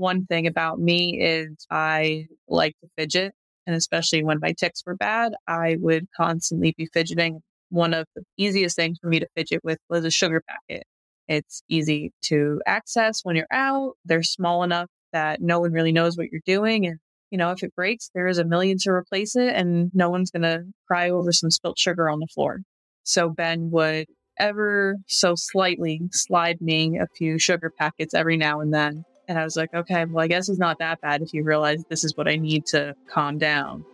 [0.00, 3.34] one thing about me is I like to fidget.
[3.66, 7.40] And especially when my tics were bad, I would constantly be fidgeting.
[7.68, 10.84] One of the easiest things for me to fidget with was a sugar packet.
[11.28, 13.92] It's easy to access when you're out.
[14.04, 16.86] They're small enough that no one really knows what you're doing.
[16.86, 16.98] And,
[17.30, 20.30] you know, if it breaks, there is a million to replace it and no one's
[20.30, 22.60] going to cry over some spilt sugar on the floor.
[23.04, 24.06] So Ben would
[24.38, 29.04] ever so slightly slide me a few sugar packets every now and then.
[29.30, 31.84] And I was like, okay, well, I guess it's not that bad if you realize
[31.84, 33.84] this is what I need to calm down.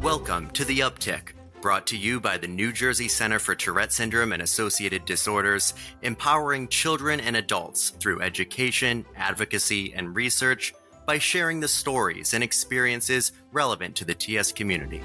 [0.00, 4.32] Welcome to The UpTic, brought to you by the New Jersey Center for Tourette Syndrome
[4.32, 10.72] and Associated Disorders, empowering children and adults through education, advocacy, and research
[11.04, 15.02] by sharing the stories and experiences relevant to the TS community.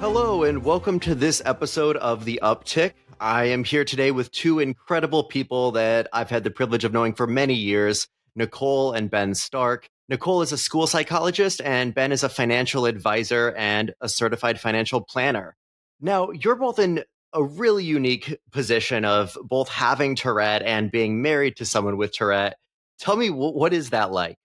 [0.00, 2.94] Hello, and welcome to this episode of The UpTic.
[3.22, 7.14] I am here today with two incredible people that I've had the privilege of knowing
[7.14, 9.88] for many years Nicole and Ben Stark.
[10.08, 15.02] Nicole is a school psychologist, and Ben is a financial advisor and a certified financial
[15.02, 15.54] planner.
[16.00, 21.54] Now, you're both in a really unique position of both having Tourette and being married
[21.58, 22.56] to someone with Tourette.
[22.98, 24.36] Tell me, what is that like?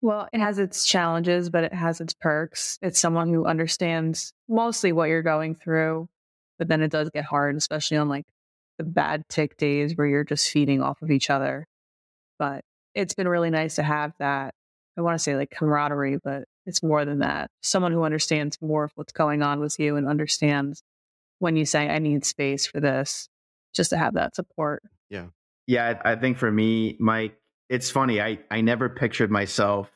[0.00, 2.78] Well, it has its challenges, but it has its perks.
[2.80, 6.08] It's someone who understands mostly what you're going through,
[6.58, 8.26] but then it does get hard, especially on like
[8.78, 11.66] the bad tic days where you're just feeding off of each other.
[12.38, 14.54] But it's been really nice to have that.
[14.96, 17.50] I want to say like camaraderie, but it's more than that.
[17.62, 20.82] Someone who understands more of what's going on with you and understands
[21.40, 23.28] when you say, I need space for this,
[23.74, 24.82] just to have that support.
[25.10, 25.26] Yeah.
[25.66, 26.00] Yeah.
[26.04, 27.36] I think for me, Mike,
[27.68, 28.20] it's funny.
[28.20, 29.90] I, I never pictured myself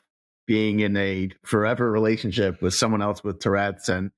[0.47, 3.87] being in a forever relationship with someone else with Tourette's.
[3.87, 4.11] And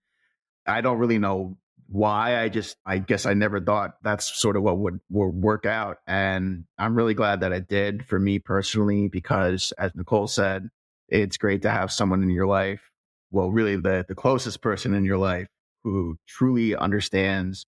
[0.66, 1.58] I don't really know
[1.92, 2.42] why.
[2.42, 5.98] I just, I guess I never thought that's sort of what would, would work out.
[6.08, 10.70] And I'm really glad that it did for me personally, because as Nicole said,
[11.10, 12.82] it's great to have someone in your life.
[13.30, 15.48] Well, really the, the closest person in your life
[15.84, 17.66] who truly understands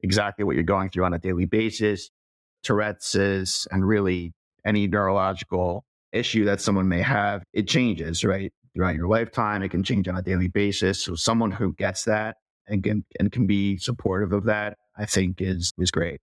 [0.00, 2.10] exactly what you're going through on a daily basis.
[2.62, 3.14] Tourette's
[3.70, 4.32] and really
[4.64, 8.52] any neurological issue that someone may have, it changes, right?
[8.74, 11.02] Throughout your lifetime, it can change on a daily basis.
[11.02, 12.36] So someone who gets that
[12.68, 16.20] and can, and can be supportive of that, I think is is great.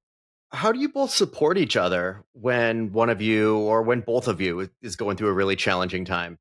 [0.51, 4.39] How do you both support each other when one of you or when both of
[4.39, 6.37] you is going through a really challenging time?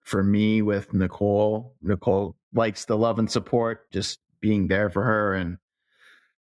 [0.00, 5.34] For me, with Nicole, Nicole likes the love and support, just being there for her
[5.34, 5.58] and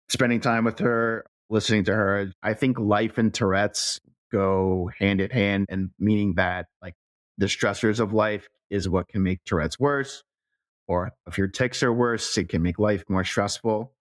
[0.08, 2.32] spending time with her, listening to her.
[2.42, 4.00] I think life and Tourette's
[4.32, 6.96] go hand in hand and meaning that like
[7.38, 10.24] the stressors of life is what can make Tourette's worse.
[10.90, 13.94] Or if your tics are worse, it can make life more stressful.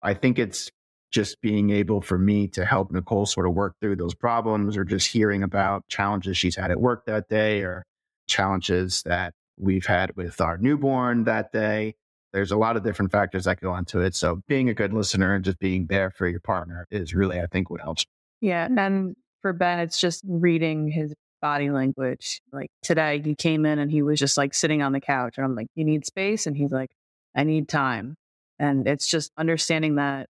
[0.00, 0.70] I think it's
[1.10, 4.84] just being able for me to help Nicole sort of work through those problems or
[4.84, 7.84] just hearing about challenges she's had at work that day or
[8.28, 11.96] challenges that we've had with our newborn that day.
[12.32, 14.14] There's a lot of different factors that go into it.
[14.14, 17.46] So being a good listener and just being there for your partner is really, I
[17.46, 18.06] think, what helps.
[18.40, 18.68] Yeah.
[18.76, 22.40] And for Ben, it's just reading his body language.
[22.52, 25.44] Like today, he came in and he was just like sitting on the couch, and
[25.44, 26.90] I'm like, "You need space," and he's like,
[27.34, 28.16] "I need time."
[28.58, 30.28] And it's just understanding that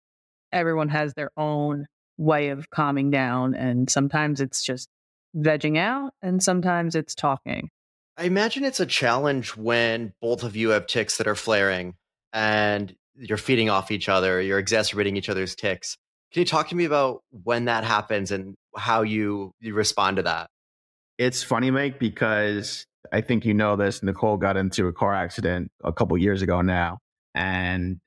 [0.52, 1.86] everyone has their own
[2.18, 4.88] way of calming down, and sometimes it's just
[5.36, 7.70] vegging out, and sometimes it's talking.
[8.18, 11.94] I imagine it's a challenge when both of you have tics that are flaring
[12.32, 15.98] and you're feeding off each other, you're exacerbating each other's tics.
[16.32, 20.22] Can you talk to me about when that happens and how you, you respond to
[20.22, 20.48] that?
[21.18, 24.02] It's funny, Mike, because I think you know this.
[24.02, 26.98] Nicole got into a car accident a couple years ago now,
[27.34, 28.00] and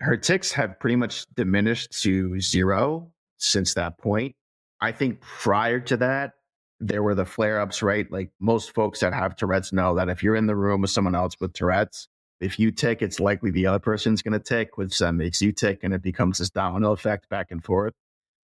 [0.00, 4.36] her tics have pretty much diminished to zero since that point.
[4.80, 6.32] I think prior to that,
[6.80, 8.10] there were the flare ups, right?
[8.10, 11.14] Like most folks that have Tourette's know that if you're in the room with someone
[11.14, 12.08] else with Tourette's,
[12.40, 15.52] if you tic, it's likely the other person's going to tic, which then makes you
[15.52, 17.94] tic, and it becomes this domino effect back and forth.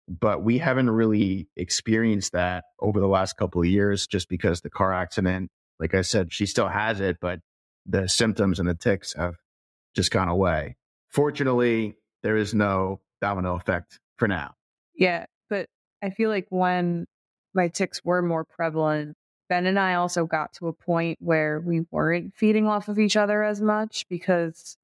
[0.08, 4.70] But we haven't really experienced that over the last couple of years just because the
[4.70, 7.40] car accident, like I said, she still has it, but
[7.84, 9.34] the symptoms and the tics have
[9.94, 10.76] just gone away.
[11.10, 14.54] Fortunately, there is no domino effect for now.
[14.94, 15.26] Yeah.
[15.50, 15.66] But
[16.02, 17.06] I feel like when
[17.54, 19.16] my tics were more prevalent,
[19.48, 23.16] Ben and I also got to a point where we weren't feeding off of each
[23.16, 24.76] other as much because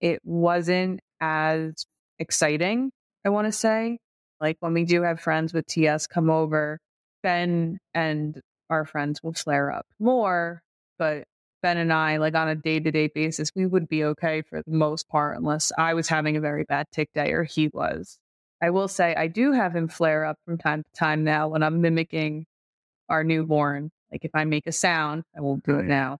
[0.00, 1.86] it wasn't as
[2.18, 2.90] exciting,
[3.24, 3.98] I want to say.
[4.40, 6.80] Like when we do have friends with TS come over,
[7.22, 8.40] Ben and
[8.70, 10.62] our friends will flare up more,
[10.98, 11.24] but
[11.62, 14.62] Ben and I, like on a day to day basis, we would be okay for
[14.62, 18.18] the most part, unless I was having a very bad tic day or he was.
[18.62, 21.62] I will say I do have him flare up from time to time now when
[21.62, 22.46] I'm mimicking
[23.08, 23.90] our newborn.
[24.12, 25.88] Like if I make a sound, I won't do it mm.
[25.88, 26.18] now.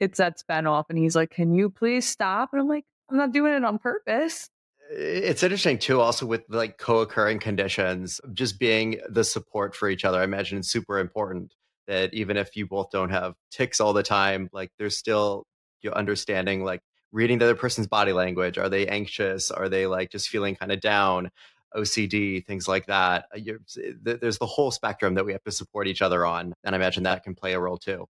[0.00, 2.50] it sets Ben off and he's like, Can you please stop?
[2.52, 4.48] And I'm like, I'm not doing it on purpose.
[4.94, 10.04] It's interesting too, also with like co occurring conditions, just being the support for each
[10.04, 10.20] other.
[10.20, 11.54] I imagine it's super important
[11.86, 15.46] that even if you both don't have tics all the time, like there's still
[15.80, 16.80] you know, understanding like
[17.10, 18.58] reading the other person's body language.
[18.58, 19.50] Are they anxious?
[19.50, 21.30] Are they like just feeling kind of down?
[21.74, 23.26] OCD, things like that.
[23.34, 23.60] Uh, you're,
[24.02, 26.52] there's the whole spectrum that we have to support each other on.
[26.64, 28.06] And I imagine that can play a role too.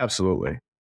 [0.00, 0.58] Absolutely.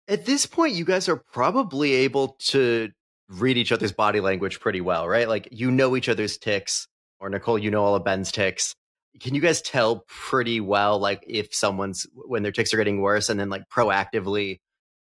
[0.09, 2.91] At this point, you guys are probably able to
[3.29, 5.29] read each other's body language pretty well, right?
[5.29, 6.87] Like you know each other's tics,
[7.21, 8.75] or Nicole, you know all of Ben's tics.
[9.21, 13.29] Can you guys tell pretty well, like if someone's when their tics are getting worse,
[13.29, 14.59] and then like proactively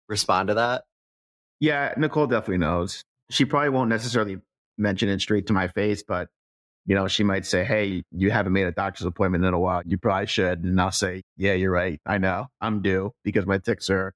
[0.09, 0.85] respond to that?
[1.61, 3.05] Yeah, Nicole definitely knows.
[3.31, 4.39] She probably won't necessarily
[4.79, 6.29] mention it straight to my face, but
[6.87, 9.83] you know, she might say, Hey, you haven't made a doctor's appointment in a while.
[9.87, 10.65] You probably should.
[10.65, 12.01] And I'll say, Yeah, you're right.
[12.07, 14.13] I know I'm due because my tics are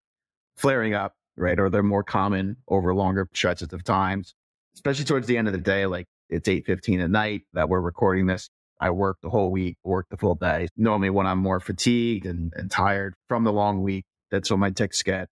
[0.56, 1.58] flaring up, right?
[1.58, 4.34] Or they're more common over longer stretches of times,
[4.74, 5.86] especially towards the end of the day.
[5.86, 8.48] Like it's 8.15 at night that we're recording this.
[8.80, 10.68] I work the whole week, work the full day.
[10.76, 14.70] Normally when I'm more fatigued and, and tired from the long week, that's when my
[14.70, 15.28] tics get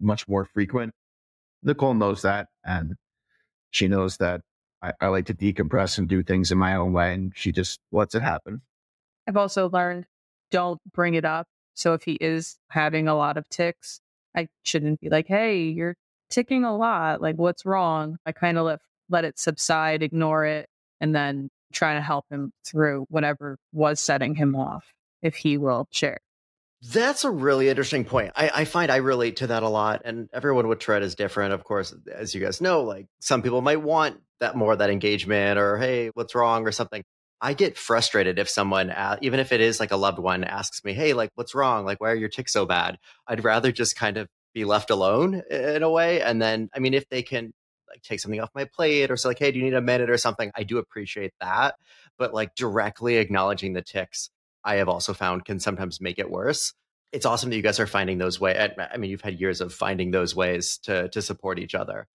[0.00, 0.92] much more frequent.
[1.62, 2.48] Nicole knows that.
[2.64, 2.94] And
[3.70, 4.42] she knows that
[4.82, 7.14] I, I like to decompress and do things in my own way.
[7.14, 8.60] And she just lets it happen.
[9.26, 10.04] I've also learned
[10.50, 11.46] don't bring it up.
[11.74, 14.00] So if he is having a lot of tics,
[14.36, 15.96] I shouldn't be like, hey, you're
[16.30, 17.20] ticking a lot.
[17.20, 18.16] Like, what's wrong?
[18.26, 20.68] I kind of let, let it subside, ignore it,
[21.00, 24.84] and then try to help him through whatever was setting him off
[25.22, 26.18] if he will share.
[26.90, 28.32] That's a really interesting point.
[28.34, 31.52] I, I, find I relate to that a lot, and everyone with Tourette is different.
[31.52, 35.60] Of course, as you guys know, like some people might want that more that engagement,
[35.60, 37.04] or hey, what's wrong, or something.
[37.42, 40.84] I get frustrated if someone, uh, even if it is like a loved one, asks
[40.84, 41.84] me, "Hey, like, what's wrong?
[41.84, 45.42] Like, why are your tics so bad?" I'd rather just kind of be left alone
[45.50, 47.52] in a way, and then, I mean, if they can
[47.88, 50.08] like take something off my plate, or say like, "Hey, do you need a minute?"
[50.10, 51.74] or something, I do appreciate that.
[52.18, 54.30] But like directly acknowledging the tics
[54.64, 56.72] I have also found can sometimes make it worse.
[57.12, 58.56] It's awesome that you guys are finding those ways.
[58.78, 62.06] I mean, you've had years of finding those ways to to support each other.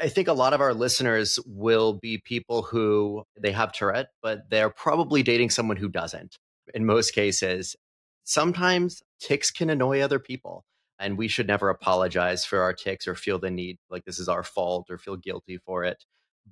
[0.00, 4.50] I think a lot of our listeners will be people who they have Tourette, but
[4.50, 6.36] they're probably dating someone who doesn't.
[6.74, 7.76] In most cases,
[8.24, 10.64] sometimes tics can annoy other people,
[10.98, 14.28] and we should never apologize for our tics or feel the need like this is
[14.28, 16.04] our fault or feel guilty for it.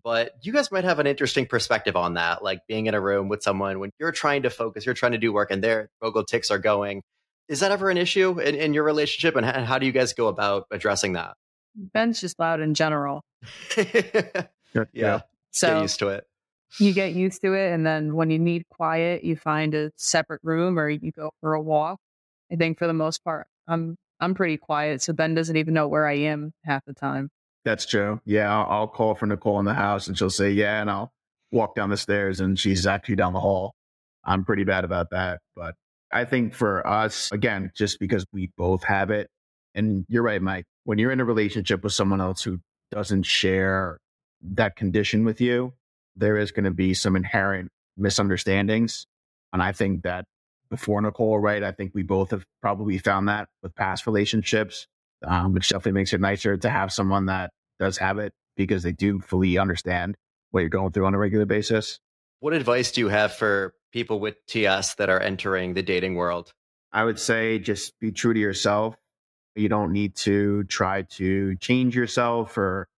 [0.02, 3.28] But you guys might have an interesting perspective on that like being in a room
[3.28, 6.24] with someone when you're trying to focus you're trying to do work and their vocal
[6.24, 7.02] tics are going.
[7.48, 10.28] Is that ever an issue in, in your relationship and how do you guys go
[10.28, 11.34] about addressing that?
[11.76, 13.22] Ben's just loud in general
[13.76, 15.20] yeah, yeah.
[15.50, 16.26] so get used to it
[16.78, 20.40] you get used to it and then when you need quiet you find a separate
[20.42, 21.98] room or you go for a walk
[22.50, 25.86] i think for the most part i'm i'm pretty quiet so ben doesn't even know
[25.86, 27.30] where i am half the time
[27.64, 28.20] that's true.
[28.26, 31.12] Yeah, I'll, I'll, call for Nicole in the house and she'll say, yeah, and I'll
[31.50, 33.74] walk down the stairs and she's actually down the hall.
[34.24, 35.40] I'm pretty bad about that.
[35.56, 35.74] But
[36.12, 39.28] I think for us, again, just because we both have it,
[39.74, 42.60] and you're right, Mike, when you're in a relationship with someone else who
[42.94, 43.98] doesn't share
[44.42, 45.72] that condition with you,
[46.16, 49.06] there is going to be some inherent misunderstandings.
[49.52, 50.24] And I think that
[50.70, 54.86] before Nicole, right, I think we both have probably found that with past relationships
[55.26, 58.92] um, which definitely makes it nicer to have someone that does have it because they
[58.92, 60.16] do fully understand
[60.50, 61.98] what you're going through on a regular basis.
[62.40, 66.52] What advice do you have for people with TS that are entering the dating world?
[66.92, 68.96] I would say just be true to yourself.
[69.56, 72.88] You don't need to try to change yourself or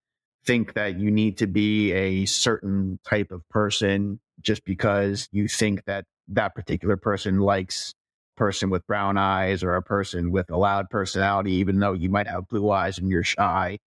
[0.44, 5.84] think that you need to be a certain type of person just because you think
[5.86, 7.94] that that particular person likes
[8.36, 12.26] person with brown eyes or a person with a loud personality, even though you might
[12.26, 13.78] have blue eyes and you're shy.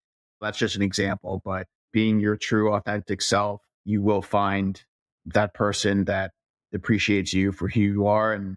[0.41, 4.83] That's just an example, but being your true authentic self, you will find
[5.27, 6.33] that person that
[6.73, 8.33] appreciates you for who you are.
[8.33, 8.57] And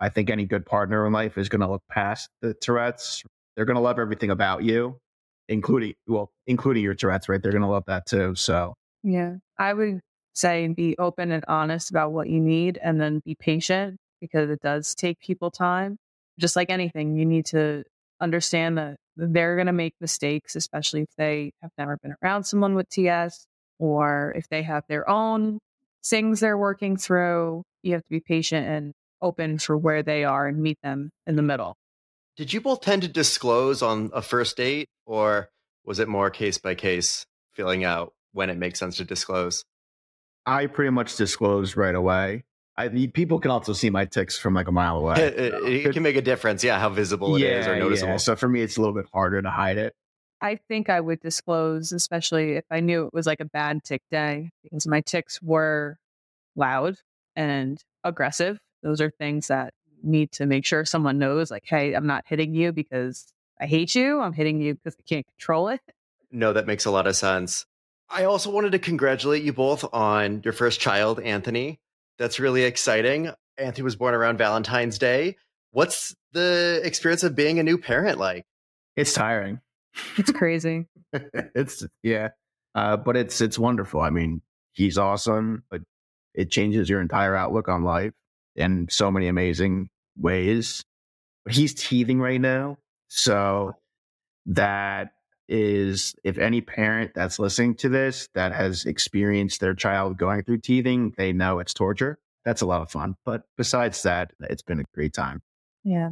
[0.00, 3.22] I think any good partner in life is going to look past the Tourette's.
[3.58, 5.00] They're going to love everything about you,
[5.48, 7.42] including, well, including your Tourette's, right?
[7.42, 8.36] They're going to love that too.
[8.36, 9.98] So, yeah, I would
[10.32, 14.60] say be open and honest about what you need and then be patient because it
[14.62, 15.96] does take people time.
[16.38, 17.82] Just like anything, you need to
[18.20, 22.76] understand that they're going to make mistakes, especially if they have never been around someone
[22.76, 23.44] with TS
[23.80, 25.58] or if they have their own
[26.06, 27.64] things they're working through.
[27.82, 31.34] You have to be patient and open for where they are and meet them in
[31.34, 31.74] the middle.
[32.38, 35.50] Did you both tend to disclose on a first date or
[35.84, 39.64] was it more case by case, filling out when it makes sense to disclose?
[40.46, 42.44] I pretty much disclosed right away.
[42.76, 45.16] I, people can also see my tics from like a mile away.
[45.16, 48.12] It, it, it can make a difference, yeah, how visible it yeah, is or noticeable.
[48.12, 48.18] Yeah.
[48.18, 49.92] So for me, it's a little bit harder to hide it.
[50.40, 54.02] I think I would disclose, especially if I knew it was like a bad tic
[54.12, 55.98] day, because my tics were
[56.54, 56.98] loud
[57.34, 58.60] and aggressive.
[58.84, 62.54] Those are things that need to make sure someone knows, like, hey, I'm not hitting
[62.54, 64.20] you because I hate you.
[64.20, 65.80] I'm hitting you because I can't control it.
[66.30, 67.66] No, that makes a lot of sense.
[68.10, 71.80] I also wanted to congratulate you both on your first child, Anthony.
[72.18, 73.30] That's really exciting.
[73.58, 75.36] Anthony was born around Valentine's Day.
[75.72, 78.44] What's the experience of being a new parent like?
[78.96, 79.60] It's tiring.
[80.16, 80.86] It's crazy.
[81.12, 82.30] it's yeah,
[82.74, 84.00] uh, but it's it's wonderful.
[84.00, 85.82] I mean, he's awesome, but
[86.34, 88.12] it changes your entire outlook on life
[88.58, 90.84] in so many amazing ways.
[91.48, 92.76] He's teething right now,
[93.08, 93.72] so
[94.46, 95.12] that
[95.48, 100.58] is if any parent that's listening to this that has experienced their child going through
[100.58, 102.18] teething, they know it's torture.
[102.44, 103.14] That's a lot of fun.
[103.24, 105.40] But besides that, it's been a great time.
[105.84, 106.10] Yeah.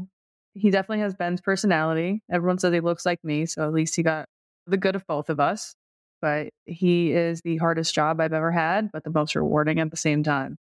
[0.55, 2.23] He definitely has Ben's personality.
[2.31, 4.27] Everyone says he looks like me, so at least he got
[4.67, 5.75] the good of both of us.
[6.23, 9.99] But he is the hardest job I've ever had, but the most rewarding at the
[9.99, 10.57] same time.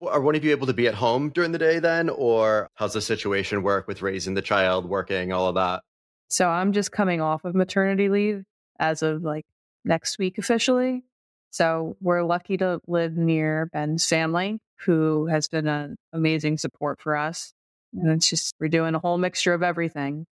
[0.00, 2.08] Are one of you able to be at home during the day then?
[2.08, 5.82] Or how's the situation work with raising the child, working, all of that?
[6.28, 8.44] So I'm just coming off of maternity leave
[8.78, 9.46] as of like
[9.84, 11.04] next week officially.
[11.50, 17.16] So we're lucky to live near Ben's family, who has been an amazing support for
[17.16, 17.52] us.
[17.94, 20.26] And it's just, we're doing a whole mixture of everything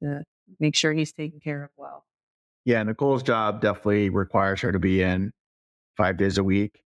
[0.00, 0.22] to
[0.60, 2.04] make sure he's taken care of well.
[2.64, 5.32] Yeah, Nicole's job definitely requires her to be in
[5.96, 6.82] five days a week.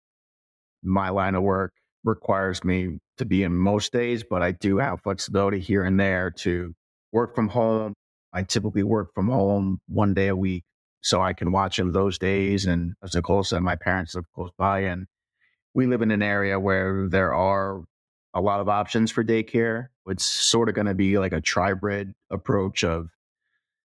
[0.82, 5.02] My line of work requires me to be in most days, but I do have
[5.02, 6.74] flexibility here and there to
[7.12, 7.94] work from home
[8.34, 10.64] I typically work from home one day a week
[11.02, 12.66] so I can watch him those days.
[12.66, 15.06] And as Nicole said, my parents live close by and
[15.76, 17.84] we live in an area where there are
[18.34, 19.88] a lot of options for daycare.
[20.08, 23.10] It's sort of going to be like a tribrid approach of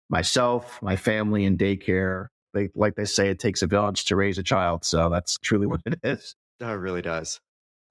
[0.09, 2.27] myself, my family, and daycare.
[2.53, 4.86] They, like they say, it takes a village to raise a child.
[4.86, 6.36] So that's truly what it is.
[6.59, 7.41] It really does.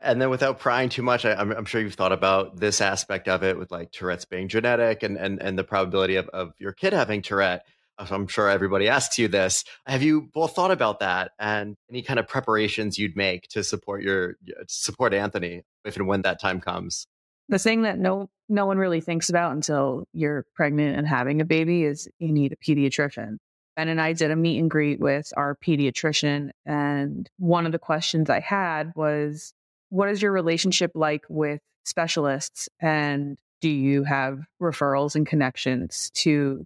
[0.01, 3.43] And then without prying too much, I, am sure you've thought about this aspect of
[3.43, 6.93] it with like Tourette's being genetic and, and, and the probability of, of your kid
[6.93, 7.65] having Tourette.
[7.99, 9.65] Uh, I'm sure everybody asks you this.
[9.87, 14.03] Have you both thought about that and any kind of preparations you'd make to support
[14.03, 14.37] your
[14.69, 17.07] support Anthony if and when that time comes?
[17.49, 21.45] The thing that no no one really thinks about until you're pregnant and having a
[21.45, 23.37] baby is you need a pediatrician.
[23.77, 27.79] Ben and I did a meet and greet with our pediatrician, and one of the
[27.79, 29.53] questions I had was
[29.91, 32.69] what is your relationship like with specialists?
[32.81, 36.65] And do you have referrals and connections to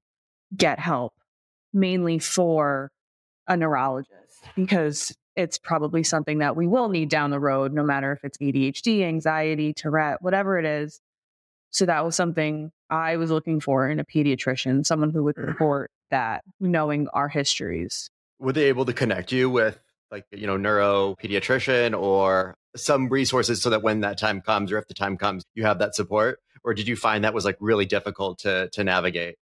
[0.57, 1.15] get help,
[1.73, 2.91] mainly for
[3.47, 4.17] a neurologist?
[4.57, 8.39] Because it's probably something that we will need down the road, no matter if it's
[8.39, 11.01] ADHD, anxiety, Tourette, whatever it is.
[11.71, 15.49] So that was something I was looking for in a pediatrician, someone who would mm.
[15.49, 18.11] support that, knowing our histories.
[18.41, 19.79] Were they able to connect you with
[20.11, 24.79] like, you know, neuro pediatrician or some resources so that when that time comes or
[24.79, 26.41] if the time comes you have that support?
[26.63, 29.37] Or did you find that was like really difficult to to navigate?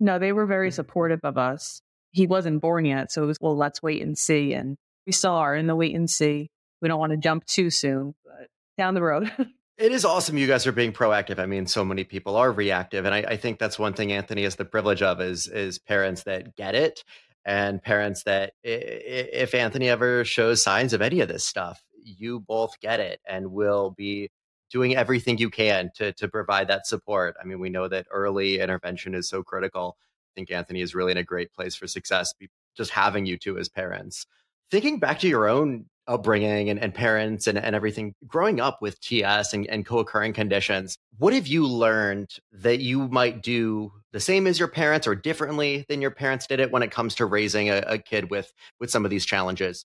[0.00, 0.74] No they were very mm.
[0.74, 1.82] supportive of us.
[2.10, 4.76] He wasn't born yet so it was well let's wait and see and
[5.06, 6.50] we still are in the wait and see.
[6.80, 9.30] We don't want to jump too soon but down the road.
[9.78, 11.38] It is awesome you guys are being proactive.
[11.40, 14.44] I mean so many people are reactive and I, I think that's one thing anthony
[14.44, 17.02] has the privilege of is is parents that get it
[17.44, 22.78] and parents that if Anthony ever shows signs of any of this stuff, you both
[22.80, 24.30] get it and will be
[24.70, 27.36] doing everything you can to to provide that support.
[27.40, 29.96] I mean, we know that early intervention is so critical.
[29.98, 32.32] I think Anthony is really in a great place for success.
[32.76, 34.26] Just having you two as parents.
[34.70, 39.00] Thinking back to your own upbringing and, and parents and, and everything, growing up with
[39.00, 44.20] TS and, and co occurring conditions, what have you learned that you might do the
[44.20, 47.26] same as your parents or differently than your parents did it when it comes to
[47.26, 49.84] raising a, a kid with with some of these challenges?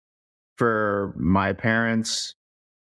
[0.57, 2.35] For my parents,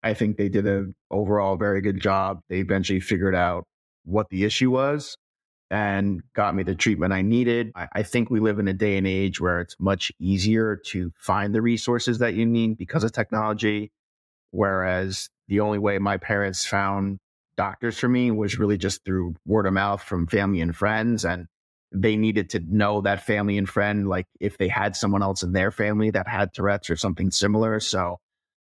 [0.04, 2.40] I think they did an overall very good job.
[2.50, 3.66] They eventually figured out
[4.06, 5.18] what the issue was
[5.70, 7.72] and got me the treatment I needed.
[7.76, 11.12] I, I, think we live in a day and age where it's much easier to
[11.18, 13.92] find the resources that you need because of technology.
[14.52, 17.20] Whereas the only way my parents found
[17.58, 21.26] doctors for me was really just through word of mouth from family and friends.
[21.26, 21.48] And
[21.92, 25.54] they needed to know that family and friend, like if they had someone else in
[25.54, 27.80] their family that had Tourette's or something similar.
[27.80, 28.18] So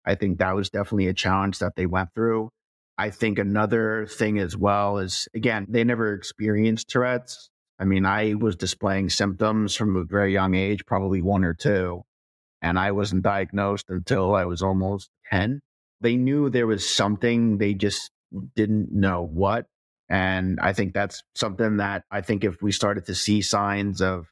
[0.05, 2.51] I think that was definitely a challenge that they went through.
[2.99, 7.51] I think another thing as well is, again, they never experienced Tourette's.
[7.79, 12.03] I mean, I was displaying symptoms from a very young age, probably one or two.
[12.65, 15.61] and I wasn't diagnosed until I was almost 10.
[16.01, 18.11] They knew there was something, they just
[18.57, 19.67] didn't know what.
[20.09, 24.27] And I think that's something that I think if we started to see signs of,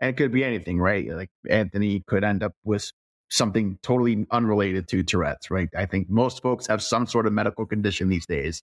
[0.00, 1.08] and it could be anything, right?
[1.08, 2.90] Like Anthony could end up with
[3.28, 5.68] something totally unrelated to Tourette's, right?
[5.76, 8.62] I think most folks have some sort of medical condition these days.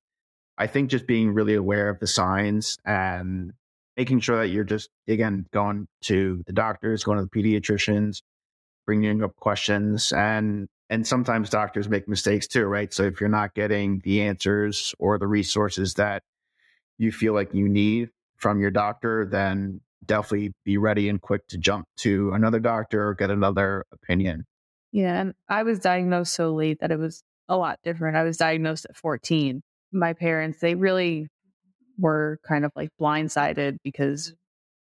[0.57, 3.51] I think just being really aware of the signs and
[3.97, 8.21] making sure that you're just, again, going to the doctors, going to the pediatricians,
[8.85, 13.53] bringing up questions and and sometimes doctors make mistakes too right so if you're not
[13.53, 16.21] getting the answers or the resources that
[16.97, 21.57] you feel like you need from your doctor then definitely be ready and quick to
[21.57, 24.45] jump to another doctor or get another opinion.
[24.91, 28.15] Yeah and i was diagnosed so late that it was a lot different.
[28.15, 31.27] I was diagnosed at 14 my parents they really
[31.97, 34.33] were kind of like blindsided because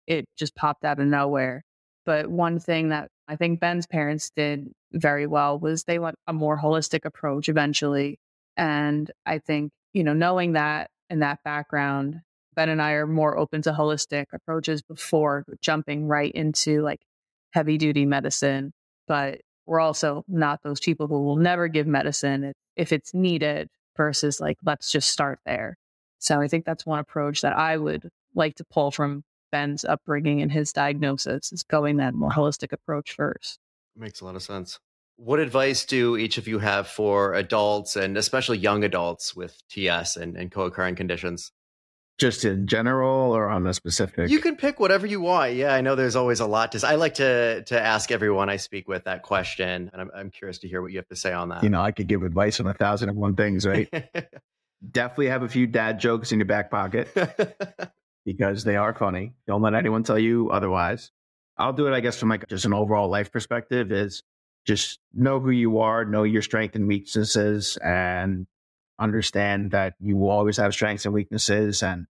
[0.07, 1.63] it just popped out of nowhere.
[2.07, 6.33] But one thing that I think Ben's parents did very well was they went a
[6.33, 8.19] more holistic approach eventually.
[8.57, 12.16] And I think, you know, knowing that and that background,
[12.56, 17.00] Ben and I are more open to holistic approaches before jumping right into like
[17.52, 18.73] heavy duty medicine.
[19.06, 24.40] But we're also not those people who will never give medicine if it's needed versus
[24.40, 25.76] like, let's just start there.
[26.18, 30.42] So I think that's one approach that I would like to pull from Ben's upbringing
[30.42, 33.61] and his diagnosis is going that more holistic approach first.
[33.94, 34.80] Makes a lot of sense.
[35.16, 40.16] What advice do each of you have for adults and especially young adults with TS
[40.16, 41.52] and, and co occurring conditions?
[42.18, 44.30] Just in general or on a specific?
[44.30, 45.54] You can pick whatever you want.
[45.54, 46.87] Yeah, I know there's always a lot to.
[46.87, 50.59] I like to to ask everyone I speak with that question, and I'm, I'm curious
[50.59, 51.64] to hear what you have to say on that.
[51.64, 53.88] You know, I could give advice on a thousand and one things, right?
[54.90, 57.09] Definitely have a few dad jokes in your back pocket
[58.25, 59.35] because they are funny.
[59.49, 61.11] Don't let anyone tell you otherwise.
[61.56, 64.23] I'll do it, I guess, from like just an overall life perspective is
[64.66, 68.47] just know who you are, know your strengths and weaknesses, and
[68.99, 72.06] understand that you will always have strengths and weaknesses and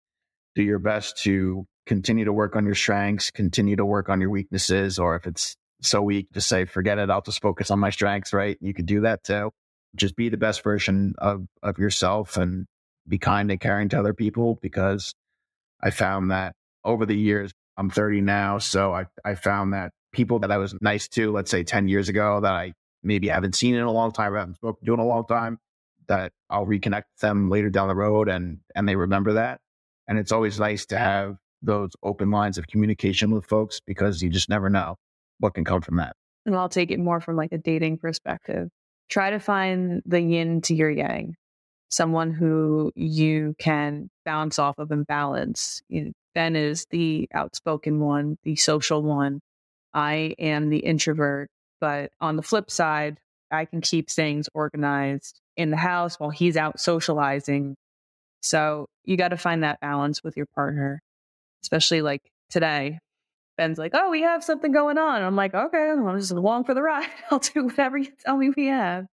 [0.55, 4.29] do your best to continue to work on your strengths, continue to work on your
[4.29, 7.89] weaknesses, or if it's so weak, just say, forget it, I'll just focus on my
[7.89, 8.57] strengths, right?
[8.61, 9.51] You could do that too.
[9.95, 12.65] Just be the best version of, of yourself and
[13.07, 15.13] be kind and caring to other people because
[15.81, 18.59] I found that over the years, I'm 30 now.
[18.59, 22.09] So I, I found that people that I was nice to, let's say 10 years
[22.09, 24.99] ago, that I maybe haven't seen in a long time, I haven't spoken to in
[24.99, 25.59] a long time,
[26.07, 29.59] that I'll reconnect them later down the road and, and they remember that.
[30.07, 34.29] And it's always nice to have those open lines of communication with folks because you
[34.29, 34.95] just never know
[35.39, 36.15] what can come from that.
[36.45, 38.69] And I'll take it more from like a dating perspective.
[39.09, 41.35] Try to find the yin to your yang
[41.91, 45.81] someone who you can bounce off of and balance.
[45.89, 49.41] You know, ben is the outspoken one, the social one.
[49.93, 51.49] I am the introvert.
[51.79, 53.19] But on the flip side,
[53.51, 57.75] I can keep things organized in the house while he's out socializing.
[58.41, 61.01] So you got to find that balance with your partner,
[61.63, 62.99] especially like today.
[63.57, 65.21] Ben's like, oh, we have something going on.
[65.21, 67.09] I'm like, okay, I'm just along for the ride.
[67.31, 69.05] I'll do whatever you tell me we have.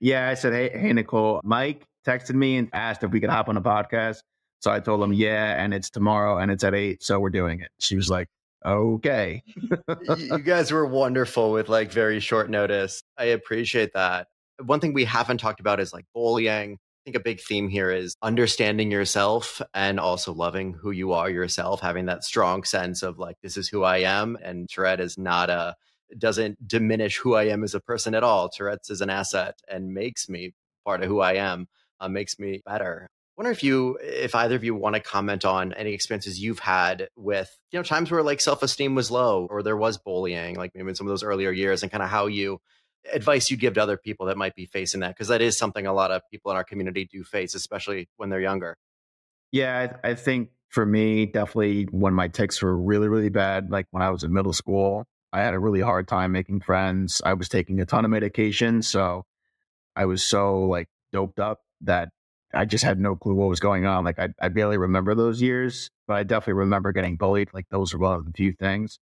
[0.00, 3.48] Yeah, I said, hey, hey, Nicole, Mike texted me and asked if we could hop
[3.48, 4.18] on a podcast.
[4.60, 7.02] So I told him, yeah, and it's tomorrow and it's at eight.
[7.02, 7.70] So we're doing it.
[7.78, 8.28] She was like,
[8.66, 9.42] okay.
[10.18, 13.02] you guys were wonderful with like very short notice.
[13.16, 14.28] I appreciate that.
[14.64, 16.72] One thing we haven't talked about is like bullying.
[16.74, 21.30] I think a big theme here is understanding yourself and also loving who you are
[21.30, 24.36] yourself, having that strong sense of like, this is who I am.
[24.42, 25.76] And Tourette is not a,
[26.18, 28.48] doesn't diminish who I am as a person at all.
[28.48, 30.52] Tourette's is an asset and makes me
[30.84, 31.68] part of who I am
[32.00, 33.08] uh, makes me better.
[33.36, 37.08] Wonder if you, if either of you want to comment on any experiences you've had
[37.16, 40.72] with, you know, times where like self esteem was low or there was bullying, like
[40.74, 42.60] maybe in some of those earlier years, and kind of how you
[43.12, 45.86] advice you give to other people that might be facing that because that is something
[45.86, 48.76] a lot of people in our community do face, especially when they're younger.
[49.52, 53.86] Yeah, I, I think for me, definitely when my tics were really, really bad, like
[53.90, 57.20] when I was in middle school, I had a really hard time making friends.
[57.24, 59.24] I was taking a ton of medication, so
[59.94, 62.10] I was so like doped up that
[62.54, 64.04] I just had no clue what was going on.
[64.04, 67.50] Like I, I barely remember those years, but I definitely remember getting bullied.
[67.52, 68.98] Like those are one of the few things.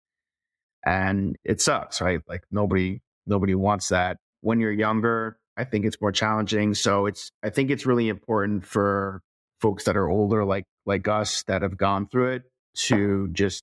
[0.84, 2.20] And it sucks, right?
[2.28, 4.18] Like nobody, nobody wants that.
[4.40, 6.74] When you're younger, I think it's more challenging.
[6.74, 9.22] So it's, I think it's really important for
[9.60, 12.42] folks that are older, like, like us that have gone through it
[12.74, 13.62] to just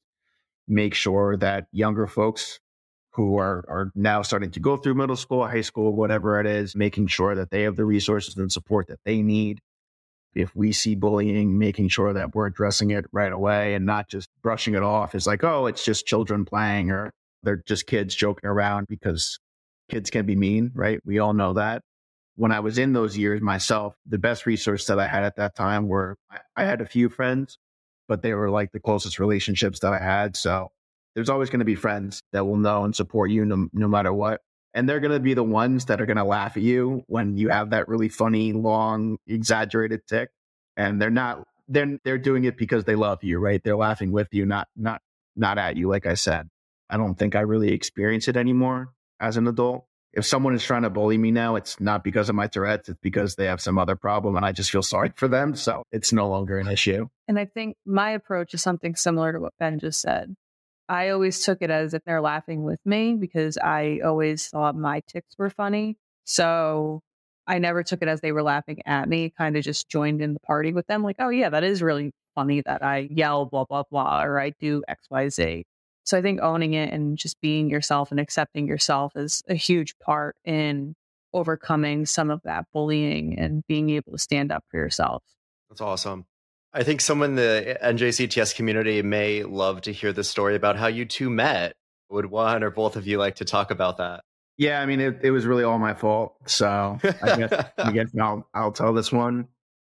[0.67, 2.60] make sure that younger folks
[3.13, 6.76] who are, are now starting to go through middle school, high school, whatever it is,
[6.76, 9.60] making sure that they have the resources and support that they need.
[10.34, 14.30] If we see bullying, making sure that we're addressing it right away and not just
[14.41, 17.12] brushing it off as like, oh, it's just children playing or
[17.44, 19.39] they're just kids joking around because
[19.89, 21.02] kids can be mean, right?
[21.06, 21.84] We all know that.
[22.36, 25.56] When I was in those years myself, the best resource that I had at that
[25.56, 26.17] time were
[26.56, 27.58] I had a few friends,
[28.08, 30.38] but they were like the closest relationships that I had.
[30.38, 30.72] So
[31.13, 34.13] there's always going to be friends that will know and support you no, no matter
[34.13, 34.41] what.
[34.74, 37.38] And they're going to be the ones that are going to laugh at you when
[37.38, 40.30] you have that really funny, long, exaggerated tic.
[40.78, 43.62] And they're not, they're, they're doing it because they love you, right?
[43.62, 45.02] They're laughing with you, not, not,
[45.36, 45.90] not at you.
[45.90, 46.50] Like I said,
[46.90, 49.86] I don't think I really experience it anymore as an adult.
[50.14, 53.00] If someone is trying to bully me now, it's not because of my Tourette's, it's
[53.02, 55.56] because they have some other problem and I just feel sorry for them.
[55.56, 57.08] So it's no longer an issue.
[57.30, 60.36] And I think my approach is something similar to what Ben just said.
[60.92, 65.02] I always took it as if they're laughing with me because I always thought my
[65.08, 65.96] tics were funny.
[66.26, 67.00] So
[67.48, 70.34] I never took it as they were laughing at me, kind of just joined in
[70.34, 73.64] the party with them, like, oh, yeah, that is really funny that I yell, blah,
[73.64, 75.64] blah, blah, or I do XYZ.
[76.04, 79.98] So I think owning it and just being yourself and accepting yourself is a huge
[80.00, 80.94] part in
[81.34, 85.24] overcoming some of that bullying and being able to stand up for yourself.
[85.70, 86.26] That's awesome.
[86.74, 90.88] I think someone in the NJCTS community may love to hear the story about how
[90.88, 91.74] you two met.
[92.10, 94.22] Would one or both of you like to talk about that?
[94.58, 96.36] Yeah, I mean, it, it was really all my fault.
[96.46, 99.48] So I guess, I guess I'll, I'll tell this one.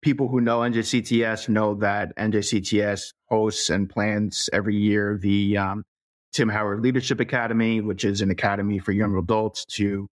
[0.03, 5.85] People who know NJCTS know that NJCTS hosts and plans every year the um,
[6.33, 10.07] Tim Howard Leadership Academy, which is an academy for young adults to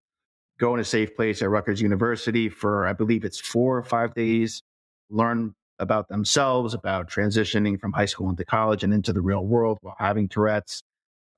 [0.58, 4.14] go in a safe place at Rutgers University for, I believe it's four or five
[4.14, 4.62] days,
[5.10, 9.78] learn about themselves, about transitioning from high school into college and into the real world
[9.80, 10.82] while having Tourette's.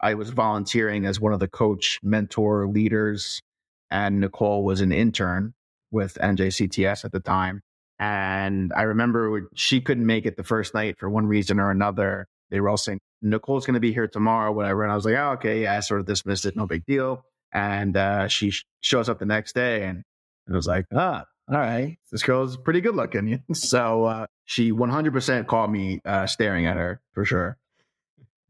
[0.01, 3.41] I was volunteering as one of the coach, mentor, leaders,
[3.91, 5.55] and Nicole was an intern
[5.91, 7.63] with NJCTS at the time.
[7.99, 12.27] And I remember she couldn't make it the first night for one reason or another.
[12.51, 14.83] They were all saying, Nicole's going to be here tomorrow, whatever.
[14.83, 15.63] And I was like, oh, okay.
[15.63, 16.57] Yeah, I sort of dismissed it.
[16.57, 17.25] No big deal.
[17.53, 20.03] And uh, she sh- shows up the next day and
[20.47, 23.43] it was like, ah, all right, this girl's pretty good looking.
[23.55, 27.57] So uh, she 100% caught me uh, staring at her for sure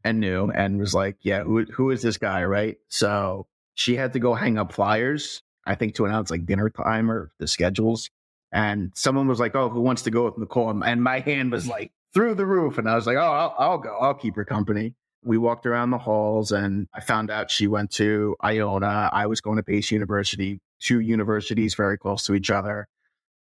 [0.03, 2.43] and knew and was like, yeah, who, who is this guy?
[2.43, 2.77] Right.
[2.87, 7.11] So she had to go hang up flyers, I think to announce like dinner time
[7.11, 8.09] or the schedules.
[8.51, 10.81] And someone was like, oh, who wants to go with Nicole?
[10.81, 12.77] And my hand was like through the roof.
[12.77, 13.95] And I was like, oh, I'll, I'll go.
[13.99, 14.95] I'll keep her company.
[15.23, 19.09] We walked around the halls and I found out she went to Iona.
[19.11, 22.87] I was going to Pace University two universities very close to each other.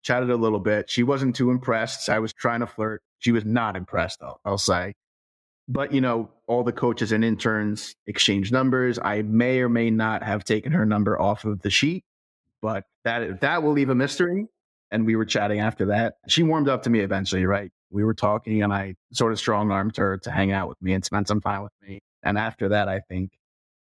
[0.02, 0.88] Chatted a little bit.
[0.88, 2.08] She wasn't too impressed.
[2.08, 3.02] I was trying to flirt.
[3.18, 4.94] She was not impressed, though, I'll say.
[5.68, 9.00] But, you know, all the coaches and interns exchange numbers.
[9.02, 12.04] I may or may not have taken her number off of the sheet,
[12.62, 14.46] but that that will leave a mystery.
[14.92, 16.14] And we were chatting after that.
[16.28, 17.72] She warmed up to me eventually, right?
[17.90, 20.92] We were talking and I sort of strong armed her to hang out with me
[20.92, 22.00] and spend some time with me.
[22.22, 23.32] And after that, I think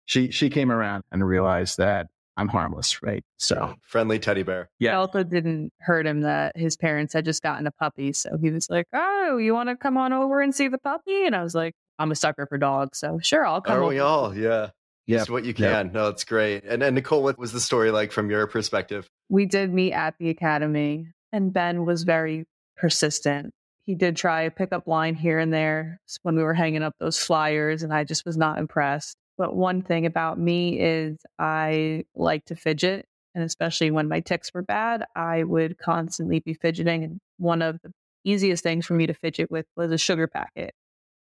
[0.05, 2.07] she she came around and realized that
[2.41, 3.23] I'm harmless, right?
[3.37, 4.69] So friendly teddy bear.
[4.79, 4.93] Yeah.
[4.93, 8.13] It also didn't hurt him that his parents had just gotten a puppy.
[8.13, 11.25] So he was like, Oh, you want to come on over and see the puppy?
[11.27, 12.97] And I was like, I'm a sucker for dogs.
[12.97, 13.77] So sure, I'll come.
[13.77, 14.35] Are we all?
[14.35, 14.71] Yeah.
[15.05, 15.19] Yeah.
[15.19, 15.87] Just what you can.
[15.87, 15.93] Yep.
[15.93, 16.63] No, it's great.
[16.63, 19.07] And, and Nicole, what was the story like from your perspective?
[19.29, 22.45] We did meet at the academy, and Ben was very
[22.77, 23.51] persistent.
[23.83, 27.19] He did try a pickup line here and there when we were hanging up those
[27.19, 29.15] flyers, and I just was not impressed.
[29.41, 33.07] But one thing about me is I like to fidget.
[33.33, 37.03] And especially when my tics were bad, I would constantly be fidgeting.
[37.03, 37.89] And one of the
[38.23, 40.75] easiest things for me to fidget with was a sugar packet.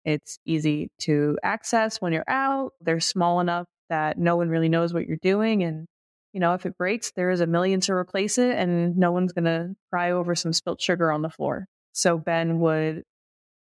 [0.05, 2.73] It's easy to access when you're out.
[2.81, 5.63] They're small enough that no one really knows what you're doing.
[5.63, 5.87] And,
[6.33, 9.33] you know, if it breaks, there is a million to replace it, and no one's
[9.33, 11.65] going to cry over some spilt sugar on the floor.
[11.93, 13.05] So Ben would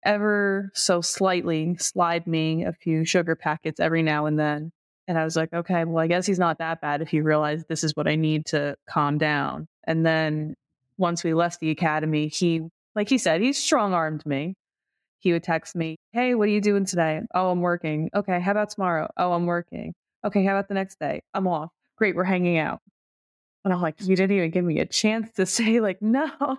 [0.05, 4.71] ever so slightly slide me a few sugar packets every now and then.
[5.07, 7.67] And I was like, okay, well, I guess he's not that bad if he realized
[7.67, 9.67] this is what I need to calm down.
[9.85, 10.55] And then
[10.97, 12.61] once we left the academy, he,
[12.95, 14.55] like he said, he strong armed me.
[15.19, 17.21] He would text me, hey, what are you doing today?
[17.33, 18.09] Oh, I'm working.
[18.15, 19.09] Okay, how about tomorrow?
[19.17, 19.93] Oh, I'm working.
[20.25, 21.21] Okay, how about the next day?
[21.33, 21.71] I'm off.
[21.97, 22.79] Great, we're hanging out.
[23.63, 26.57] And I'm like, you didn't even give me a chance to say, like, no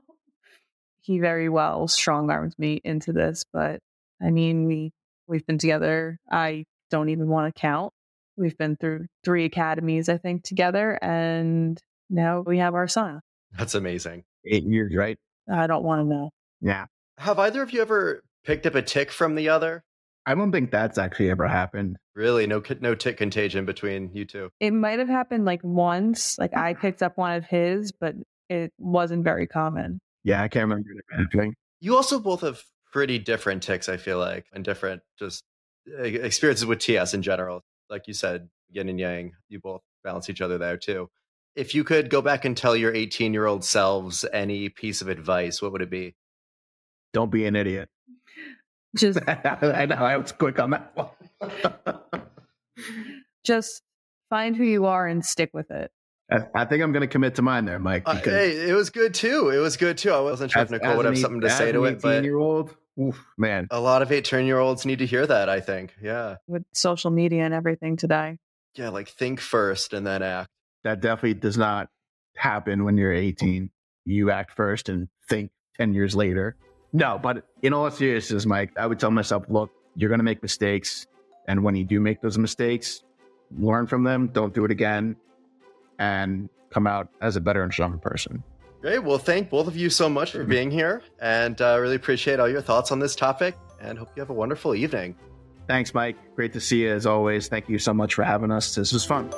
[1.05, 3.45] he very well strong armed me into this.
[3.53, 3.81] But
[4.23, 4.93] I mean, we
[5.27, 6.19] we've been together.
[6.31, 7.93] I don't even want to count.
[8.37, 13.21] We've been through three academies, I think, together, and now we have our son.
[13.57, 14.25] That's amazing.
[14.45, 15.17] Eight years, right?
[15.53, 16.31] I don't want to know.
[16.61, 16.87] Yeah.
[17.19, 19.85] Have either of you ever picked up a tic from the other?
[20.27, 21.97] I don't think that's actually ever happened.
[22.15, 24.51] Really, no no tic contagion between you two.
[24.59, 26.39] It might have happened like once.
[26.39, 28.15] Like I picked up one of his, but
[28.49, 30.01] it wasn't very common.
[30.25, 31.55] Yeah, I can't remember anything.
[31.81, 35.45] You also both have pretty different tics, I feel like, and different just
[35.99, 37.63] eh, experiences with TS in general.
[37.91, 41.11] Like you said, yin and yang, you both balance each other there too.
[41.55, 45.09] If you could go back and tell your 18 year old selves any piece of
[45.09, 46.15] advice, what would it be?
[47.13, 47.89] Don't be an idiot.
[48.97, 52.13] Just I know I was quick on that one.
[53.45, 53.83] just
[54.31, 55.91] find who you are and stick with it.
[56.31, 58.03] I, I think I'm going to commit to mine there, Mike.
[58.07, 59.51] Uh, hey, it was good too.
[59.51, 60.11] It was good too.
[60.11, 62.25] I wasn't sure if Nicole would have eight- something to say to it, but 18
[62.25, 65.61] year old, oof, man, a lot of 18 year olds need to hear that, I
[65.61, 65.95] think.
[66.03, 66.37] Yeah.
[66.47, 68.39] With social media and everything today.
[68.75, 68.89] Yeah.
[68.89, 70.49] Like think first and then act.
[70.83, 71.89] that definitely does not
[72.37, 73.71] happen when you're 18.
[74.07, 76.57] You act first and think 10 years later.
[76.93, 80.43] No, but in all seriousness, Mike, I would tell myself, look, you're going to make
[80.43, 81.07] mistakes.
[81.49, 83.03] And when you do make those mistakes,
[83.59, 85.17] learn from them, don't do it again,
[85.99, 88.43] and come out as a better and stronger person.
[88.81, 88.99] Great.
[88.99, 92.49] Well, thank both of you so much for being here and uh, really appreciate all
[92.49, 95.17] your thoughts on this topic and hope you have a wonderful evening.
[95.67, 96.17] Thanks, Mike.
[96.37, 97.49] Great to see you as always.
[97.49, 98.75] Thank you so much for having us.
[98.75, 99.31] This was fun.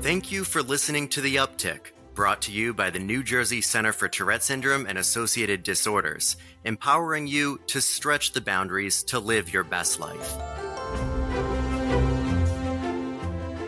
[0.00, 3.92] Thank you for listening to The UpTic, brought to you by the New Jersey Center
[3.92, 9.64] for Tourette Syndrome and Associated Disorders, empowering you to stretch the boundaries to live your
[9.64, 10.34] best life.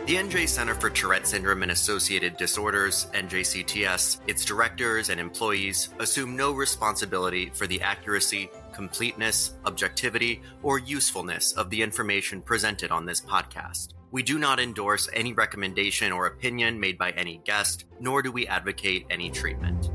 [0.07, 6.33] The NJ Center for Tourette Syndrome and Associated Disorders, NJCTS, its directors and employees assume
[6.33, 13.19] no responsibility for the accuracy, completeness, objectivity, or usefulness of the information presented on this
[13.19, 13.95] podcast.
[14.11, 18.47] We do not endorse any recommendation or opinion made by any guest, nor do we
[18.47, 19.89] advocate any treatment.